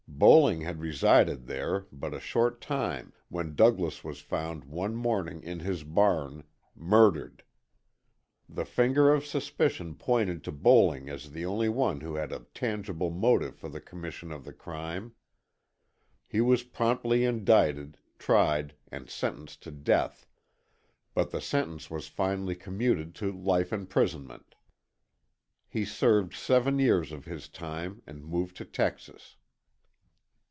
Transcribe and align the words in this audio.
Bowling 0.21 0.61
had 0.61 0.79
resided 0.81 1.47
there 1.47 1.87
but 1.91 2.13
a 2.13 2.19
short 2.19 2.61
time 2.61 3.11
when 3.29 3.55
Douglas 3.55 4.03
was 4.03 4.21
found 4.21 4.65
one 4.65 4.95
morning 4.95 5.41
in 5.41 5.61
his 5.61 5.83
barn 5.83 6.43
murdered. 6.75 7.41
The 8.47 8.63
finger 8.63 9.11
of 9.11 9.25
suspicion 9.25 9.95
pointed 9.95 10.43
to 10.43 10.51
Bowling 10.51 11.09
as 11.09 11.31
the 11.31 11.43
only 11.47 11.69
one 11.69 12.01
who 12.01 12.13
had 12.17 12.31
a 12.31 12.45
tangible 12.53 13.09
motive 13.09 13.55
for 13.57 13.67
the 13.67 13.81
commission 13.81 14.31
of 14.31 14.45
the 14.45 14.53
crime. 14.53 15.15
He 16.27 16.39
was 16.39 16.61
promptly 16.61 17.25
indicted, 17.25 17.97
tried 18.19 18.75
and 18.91 19.09
sentenced 19.09 19.63
to 19.63 19.71
death, 19.71 20.27
but 21.15 21.31
the 21.31 21.41
sentence 21.41 21.89
was 21.89 22.07
finally 22.07 22.53
commuted 22.53 23.15
to 23.15 23.31
life 23.31 23.73
imprisonment. 23.73 24.53
He 25.67 25.83
served 25.83 26.35
seven 26.35 26.77
years 26.77 27.11
of 27.11 27.25
his 27.25 27.49
time 27.49 28.03
and 28.05 28.23
moved 28.23 28.55
to 28.57 28.65
Texas. 28.65 29.37